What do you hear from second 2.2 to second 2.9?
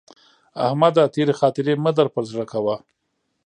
زړه کوه.